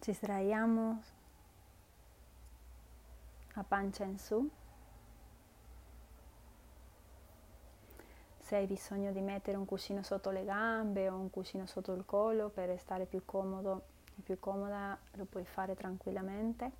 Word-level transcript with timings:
Ci 0.00 0.14
sdraiamo 0.14 1.02
a 3.52 3.62
pancia 3.64 4.04
in 4.04 4.18
su. 4.18 4.50
Se 8.38 8.56
hai 8.56 8.66
bisogno 8.66 9.12
di 9.12 9.20
mettere 9.20 9.58
un 9.58 9.66
cuscino 9.66 10.02
sotto 10.02 10.30
le 10.30 10.44
gambe 10.44 11.10
o 11.10 11.16
un 11.16 11.28
cuscino 11.28 11.66
sotto 11.66 11.92
il 11.92 12.06
collo 12.06 12.48
per 12.48 12.78
stare 12.80 13.04
più 13.04 13.26
comodo 13.26 13.82
e 14.16 14.22
più 14.22 14.38
comoda, 14.38 14.98
lo 15.12 15.26
puoi 15.26 15.44
fare 15.44 15.74
tranquillamente. 15.74 16.72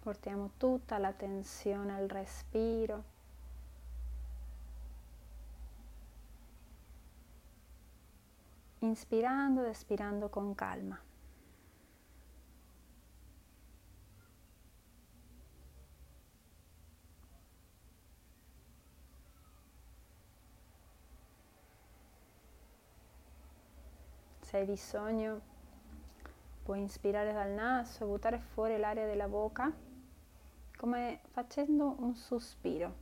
Portiamo 0.00 0.50
tutta 0.58 0.98
la 0.98 1.12
tensione 1.14 1.94
al 1.94 2.06
respiro. 2.06 3.13
Inspirando 8.84 9.62
ed 9.62 9.68
espirando 9.68 10.28
con 10.28 10.54
calma. 10.54 11.00
Se 24.40 24.58
hai 24.58 24.66
bisogno 24.66 25.40
puoi 26.62 26.80
inspirare 26.80 27.32
dal 27.32 27.52
naso, 27.52 28.04
buttare 28.04 28.38
fuori 28.38 28.76
l'aria 28.76 29.06
della 29.06 29.28
bocca 29.28 29.72
come 30.76 31.20
facendo 31.30 31.96
un 32.00 32.14
sospiro, 32.14 32.94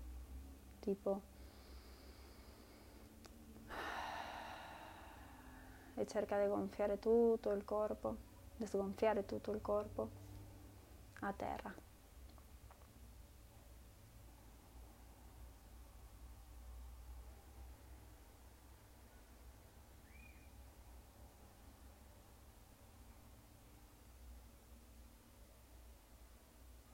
tipo 0.78 1.31
e 6.02 6.06
cerca 6.06 6.40
di 6.40 6.48
gonfiare 6.48 6.98
tutto 6.98 7.52
il 7.52 7.64
corpo, 7.64 8.16
di 8.56 8.66
sgonfiare 8.66 9.24
tutto 9.24 9.52
il 9.52 9.60
corpo 9.62 10.08
a 11.20 11.32
terra. 11.32 11.72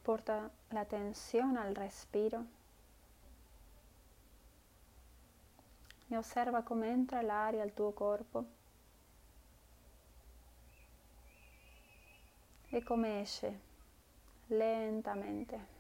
Porta 0.02 0.50
la 0.68 0.84
tensione 0.86 1.58
al 1.60 1.74
respiro 1.74 2.44
e 6.08 6.16
osserva 6.16 6.62
come 6.62 6.88
entra 6.88 7.20
l'aria 7.20 7.62
al 7.62 7.74
tuo 7.74 7.92
corpo 7.92 8.56
e 12.70 12.82
come 12.82 13.20
esce 13.20 13.60
lentamente. 14.46 15.77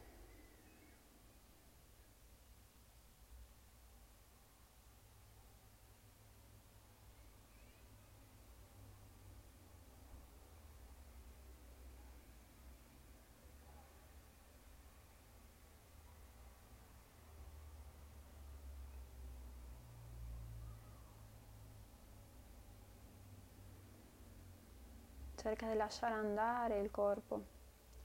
Cerca 25.38 25.70
di 25.70 25.76
lasciare 25.76 26.14
andare 26.14 26.80
il 26.80 26.90
corpo, 26.90 27.44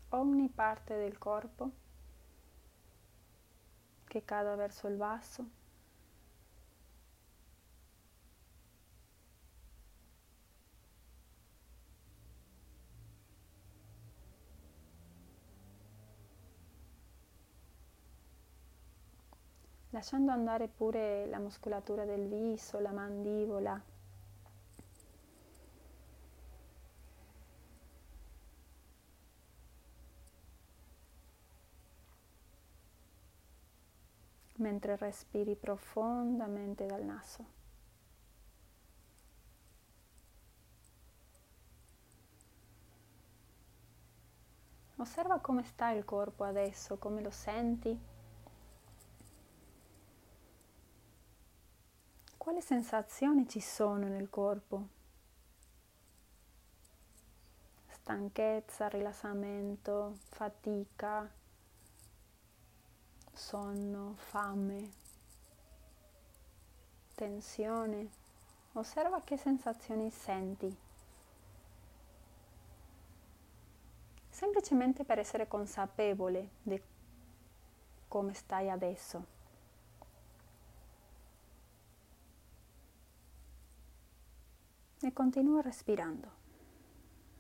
ogni 0.09 0.49
parte 0.49 0.95
del 0.97 1.17
corpo 1.17 1.71
che 4.05 4.23
cada 4.23 4.55
verso 4.55 4.87
il 4.87 4.95
basso. 4.95 5.61
lasciando 19.89 20.31
andare 20.31 20.67
pure 20.69 21.27
la 21.27 21.37
muscolatura 21.37 22.03
del 22.03 22.27
viso, 22.27 22.79
la 22.79 22.91
mandibola, 22.91 23.79
mentre 34.63 34.95
respiri 34.95 35.55
profondamente 35.55 36.85
dal 36.85 37.03
naso. 37.03 37.45
Osserva 44.95 45.39
come 45.39 45.63
sta 45.63 45.89
il 45.89 46.05
corpo 46.05 46.45
adesso, 46.45 46.97
come 46.97 47.21
lo 47.21 47.29
senti. 47.29 47.99
Quali 52.37 52.61
sensazioni 52.61 53.45
ci 53.49 53.59
sono 53.59 54.07
nel 54.07 54.29
corpo? 54.29 54.87
Stanchezza, 57.87 58.87
rilassamento, 58.87 60.19
fatica, 60.29 61.29
sonno, 63.33 64.13
fame, 64.15 64.89
tensione. 67.15 68.21
Osserva 68.73 69.21
che 69.21 69.37
sensazioni 69.37 70.09
senti. 70.09 70.75
Semplicemente 74.29 75.03
per 75.03 75.19
essere 75.19 75.47
consapevole 75.47 76.49
di 76.61 76.81
come 78.07 78.33
stai 78.33 78.69
adesso. 78.69 79.25
E 85.01 85.11
continua 85.11 85.61
respirando, 85.61 86.29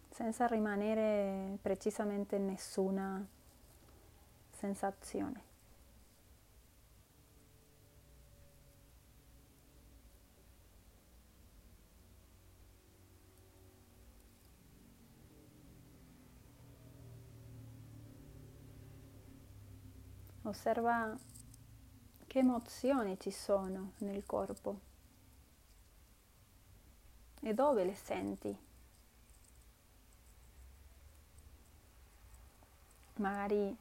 senza 0.09 0.47
rimanere 0.47 1.57
precisamente 1.61 2.35
in 2.35 2.45
nessuna 2.45 3.25
sensazione. 4.51 5.52
Osserva 20.43 21.17
che 22.27 22.39
emozioni 22.39 23.19
ci 23.19 23.31
sono 23.31 23.93
nel 23.99 24.25
corpo 24.25 24.79
e 27.41 27.53
dove 27.53 27.83
le 27.83 27.93
senti. 27.93 28.57
Magari 33.15 33.77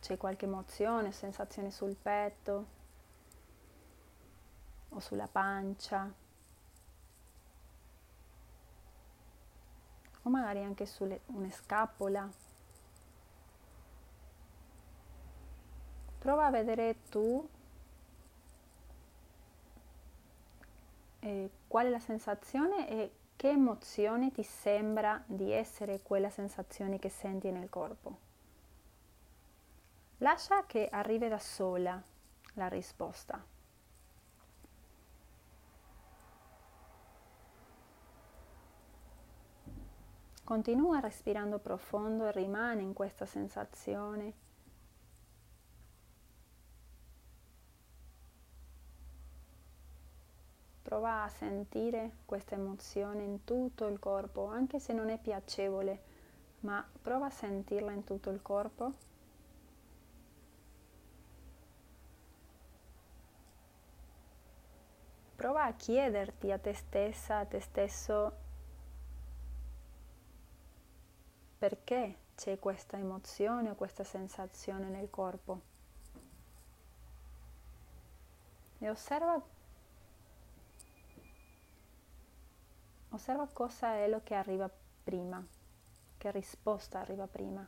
c'è 0.00 0.16
qualche 0.16 0.44
emozione, 0.44 1.12
sensazione 1.12 1.70
sul 1.70 1.96
petto 1.96 2.66
o 4.90 5.00
sulla 5.00 5.26
pancia 5.26 6.12
o 10.22 10.30
magari 10.30 10.62
anche 10.62 10.86
su 10.86 11.04
una 11.26 11.50
scapola 11.50 12.30
Prova 16.24 16.46
a 16.46 16.50
vedere 16.50 16.96
tu 17.10 17.46
eh, 21.20 21.50
qual 21.68 21.84
è 21.84 21.90
la 21.90 21.98
sensazione 21.98 22.88
e 22.88 23.12
che 23.36 23.50
emozione 23.50 24.32
ti 24.32 24.42
sembra 24.42 25.22
di 25.26 25.52
essere 25.52 26.00
quella 26.00 26.30
sensazione 26.30 26.98
che 26.98 27.10
senti 27.10 27.50
nel 27.50 27.68
corpo. 27.68 28.16
Lascia 30.18 30.64
che 30.64 30.88
arrivi 30.90 31.28
da 31.28 31.38
sola 31.38 32.02
la 32.54 32.68
risposta. 32.68 33.44
Continua 40.42 41.00
respirando 41.00 41.58
profondo 41.58 42.28
e 42.28 42.32
rimane 42.32 42.80
in 42.80 42.94
questa 42.94 43.26
sensazione 43.26 44.43
prova 50.94 51.24
a 51.24 51.28
sentire 51.28 52.18
questa 52.24 52.54
emozione 52.54 53.24
in 53.24 53.42
tutto 53.42 53.88
il 53.88 53.98
corpo, 53.98 54.46
anche 54.46 54.78
se 54.78 54.92
non 54.92 55.08
è 55.08 55.18
piacevole, 55.18 56.02
ma 56.60 56.88
prova 57.02 57.26
a 57.26 57.30
sentirla 57.30 57.90
in 57.90 58.04
tutto 58.04 58.30
il 58.30 58.40
corpo. 58.40 58.92
Prova 65.34 65.64
a 65.64 65.72
chiederti 65.72 66.52
a 66.52 66.58
te 66.58 66.74
stessa, 66.74 67.38
a 67.38 67.44
te 67.44 67.58
stesso, 67.58 68.36
perché 71.58 72.18
c'è 72.36 72.56
questa 72.60 72.98
emozione 72.98 73.70
o 73.70 73.74
questa 73.74 74.04
sensazione 74.04 74.88
nel 74.88 75.10
corpo. 75.10 75.60
E 78.78 78.88
osserva, 78.88 79.53
osserva 83.14 83.46
cosa 83.52 83.94
è 83.94 84.08
lo 84.08 84.22
che 84.22 84.34
arriva 84.34 84.68
prima, 85.04 85.44
che 86.18 86.30
risposta 86.30 87.00
arriva 87.00 87.26
prima. 87.26 87.66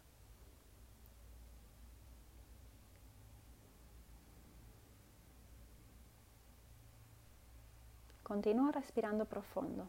Continua 8.23 8.71
respirando 8.71 9.25
profondo. 9.25 9.89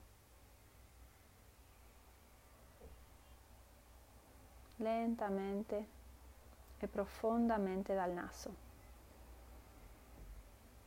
Lentamente 4.75 5.87
e 6.77 6.87
profondamente 6.87 7.95
dal 7.95 8.11
naso. 8.11 8.65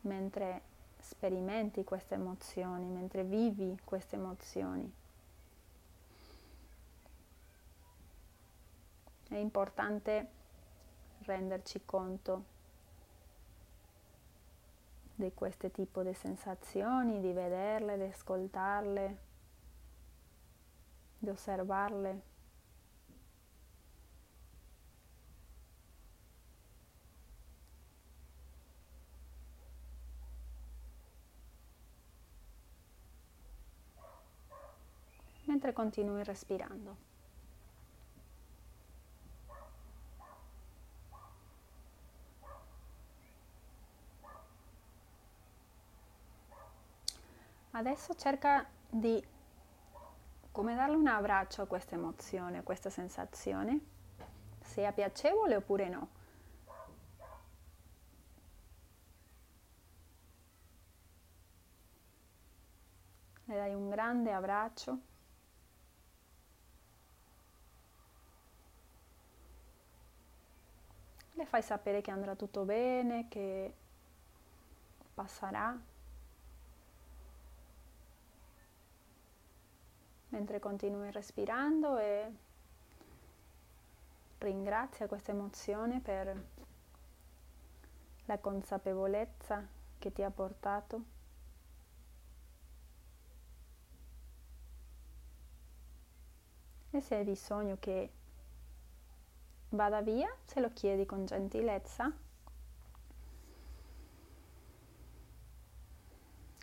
Mentre 0.03 0.70
sperimenti 1.11 1.83
queste 1.83 2.15
emozioni, 2.15 2.87
mentre 2.87 3.25
vivi 3.25 3.77
queste 3.83 4.15
emozioni. 4.15 4.91
È 9.29 9.37
importante 9.37 10.29
renderci 11.23 11.83
conto 11.85 12.45
di 15.17 15.33
questo 15.35 15.71
tipo 15.73 16.05
di 16.05 16.15
sensazioni, 16.15 17.21
di 17.21 17.33
vederle, 17.33 17.97
di 17.97 18.05
ascoltarle, 18.05 19.19
di 21.19 21.29
osservarle. 21.29 22.30
Mentre 35.61 35.75
continui 35.75 36.25
respirando. 36.25 36.97
Adesso 47.73 48.15
cerca 48.15 48.67
di 48.89 49.23
come 50.51 50.75
darle 50.75 50.97
un 50.97 51.07
abbraccio 51.07 51.63
a 51.63 51.67
questa 51.67 51.95
emozione, 51.95 52.59
a 52.59 52.63
questa 52.63 52.89
sensazione, 52.89 53.81
sia 54.63 54.93
piacevole 54.93 55.57
oppure 55.57 55.89
no. 55.89 56.09
Le 63.45 63.55
dai 63.55 63.75
un 63.75 63.91
grande 63.91 64.33
abbraccio. 64.33 65.10
Le 71.41 71.47
fai 71.47 71.63
sapere 71.63 72.03
che 72.03 72.11
andrà 72.11 72.35
tutto 72.35 72.65
bene, 72.65 73.27
che 73.29 73.73
passerà. 75.15 75.75
mentre 80.31 80.61
continui 80.61 81.11
respirando 81.11 81.99
e 81.99 82.33
ringrazia 84.39 85.09
questa 85.09 85.33
emozione 85.33 86.01
per 86.01 86.45
la 88.27 88.39
consapevolezza 88.39 89.67
che 89.99 90.13
ti 90.13 90.23
ha 90.23 90.31
portato. 90.31 91.05
E 96.93 97.01
se 97.01 97.17
hai 97.17 97.25
bisogno 97.25 97.77
che 97.81 98.11
vada 99.71 100.01
via, 100.01 100.29
se 100.45 100.61
lo 100.61 100.71
chiedi 100.73 101.07
con 101.07 101.25
gentilezza. 101.25 102.13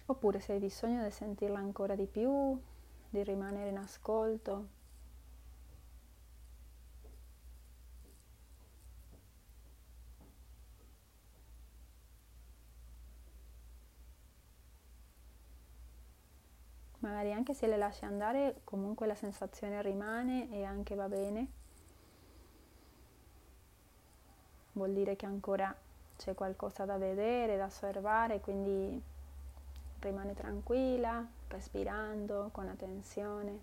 Oppure 0.09 0.39
se 0.39 0.53
hai 0.53 0.59
bisogno 0.59 1.03
di 1.03 1.11
sentirla 1.11 1.57
ancora 1.57 1.95
di 1.95 2.05
più, 2.05 2.59
di 3.09 3.23
rimanere 3.23 3.69
in 3.69 3.77
ascolto. 3.77 4.75
Magari 16.99 17.31
anche 17.31 17.53
se 17.53 17.67
le 17.67 17.77
lasci 17.77 18.05
andare, 18.05 18.61
comunque 18.63 19.07
la 19.07 19.15
sensazione 19.15 19.81
rimane 19.81 20.49
e 20.51 20.63
anche 20.63 20.95
va 20.95 21.07
bene. 21.07 21.66
Vuol 24.77 24.93
dire 24.93 25.15
che 25.15 25.25
ancora 25.25 25.75
c'è 26.17 26.35
qualcosa 26.35 26.85
da 26.85 26.97
vedere, 26.97 27.57
da 27.57 27.65
osservare, 27.65 28.39
quindi 28.39 29.01
rimane 30.01 30.35
tranquilla, 30.35 31.25
respirando 31.47 32.49
con 32.51 32.67
attenzione. 32.67 33.59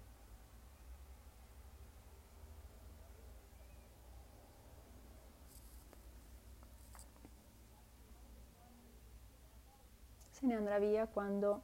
Se 10.31 10.45
ne 10.47 10.55
andrà 10.57 10.81
via 10.81 11.07
quando 11.07 11.63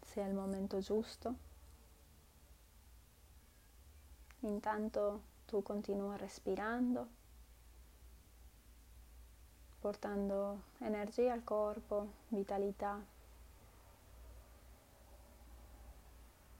sia 0.00 0.26
il 0.26 0.34
momento 0.34 0.80
giusto. 0.80 1.34
Intanto 4.40 5.34
tu 5.46 5.62
continua 5.62 6.16
respirando 6.16 7.24
portando 9.86 10.62
energia 10.78 11.32
al 11.32 11.44
corpo, 11.44 12.14
vitalità. 12.28 13.00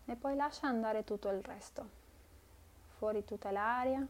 E 0.05 0.15
poi 0.15 0.37
lascia 0.37 0.69
andare 0.69 1.03
tutto 1.03 1.29
il 1.31 1.43
resto, 1.43 1.89
fuori 2.99 3.25
tutta 3.25 3.51
l'aria, 3.51 4.07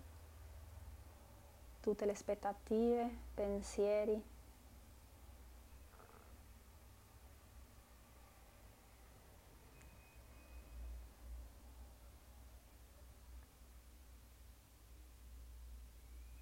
tutte 1.81 2.05
le 2.05 2.13
aspettative, 2.13 3.09
pensieri. 3.33 4.23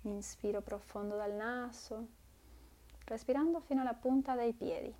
Inspiro 0.04 0.60
profondo 0.60 1.16
dal 1.16 1.32
naso 1.32 2.08
respirando 3.04 3.60
fino 3.60 3.80
alla 3.80 3.94
punta 3.94 4.34
dei 4.34 4.52
piedi. 4.52 4.94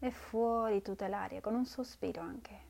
E 0.00 0.10
fuori 0.10 0.80
tutta 0.82 1.08
l'aria 1.08 1.40
con 1.40 1.54
un 1.54 1.66
sospiro 1.66 2.20
anche. 2.20 2.66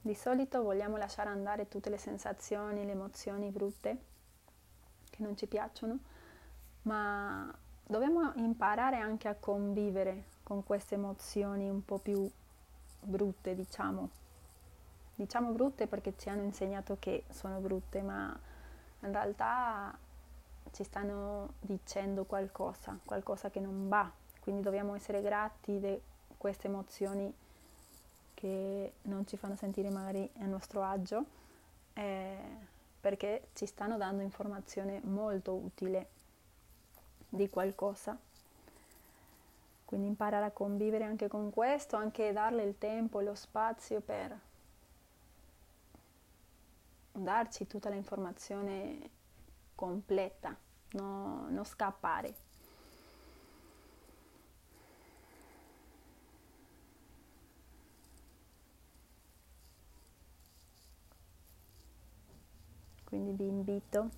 Di 0.00 0.14
solito 0.14 0.62
vogliamo 0.62 0.96
lasciare 0.96 1.30
andare 1.30 1.66
tutte 1.66 1.90
le 1.90 1.98
sensazioni, 1.98 2.84
le 2.84 2.92
emozioni 2.92 3.50
brutte 3.50 4.04
che 5.10 5.22
non 5.22 5.36
ci 5.36 5.48
piacciono, 5.48 5.98
ma 6.82 7.52
dobbiamo 7.86 8.32
imparare 8.36 8.96
anche 8.96 9.28
a 9.28 9.36
convivere 9.38 10.24
con 10.42 10.64
queste 10.64 10.94
emozioni 10.94 11.68
un 11.70 11.84
po' 11.84 11.98
più 11.98 12.28
brutte, 13.00 13.54
diciamo. 13.54 14.10
Diciamo 15.14 15.52
brutte 15.52 15.86
perché 15.86 16.14
ci 16.18 16.28
hanno 16.28 16.42
insegnato 16.42 16.96
che 16.98 17.24
sono 17.30 17.58
brutte, 17.58 18.02
ma 18.02 18.36
in 19.00 19.12
realtà 19.12 19.96
ci 20.72 20.84
stanno 20.84 21.54
dicendo 21.60 22.24
qualcosa, 22.24 22.98
qualcosa 23.04 23.50
che 23.50 23.60
non 23.60 23.88
va. 23.88 24.10
Quindi 24.40 24.62
dobbiamo 24.62 24.94
essere 24.94 25.22
grati 25.22 25.78
di 25.78 26.00
queste 26.36 26.66
emozioni 26.66 27.32
che 28.34 28.92
non 29.02 29.26
ci 29.26 29.36
fanno 29.36 29.56
sentire 29.56 29.90
magari 29.90 30.28
a 30.40 30.44
nostro 30.44 30.82
agio, 30.82 31.24
eh, 31.94 32.36
perché 33.00 33.48
ci 33.54 33.64
stanno 33.64 33.96
dando 33.96 34.22
informazione 34.22 35.00
molto 35.04 35.54
utile 35.54 36.08
di 37.28 37.48
qualcosa. 37.48 38.18
Quindi 39.84 40.08
imparare 40.08 40.46
a 40.46 40.50
convivere 40.50 41.04
anche 41.04 41.28
con 41.28 41.50
questo, 41.50 41.96
anche 41.96 42.32
darle 42.32 42.64
il 42.64 42.76
tempo 42.78 43.20
lo 43.20 43.34
spazio 43.34 44.00
per 44.00 44.38
darci 47.12 47.66
tutta 47.66 47.88
l'informazione 47.88 49.10
completa, 49.74 50.56
no, 50.92 51.46
non 51.48 51.64
scappare. 51.64 52.34
Quindi 63.04 63.32
vi 63.32 63.46
invito 63.46 64.10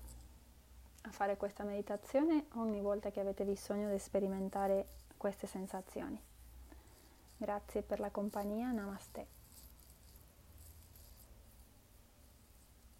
fare 1.19 1.35
questa 1.35 1.65
meditazione 1.65 2.45
ogni 2.53 2.79
volta 2.79 3.11
che 3.11 3.19
avete 3.19 3.43
bisogno 3.43 3.91
di 3.91 3.99
sperimentare 3.99 4.87
queste 5.17 5.47
sensazioni. 5.47 6.17
Grazie 7.35 7.81
per 7.81 7.99
la 7.99 8.09
compagnia, 8.09 8.71
namaste. 8.71 9.38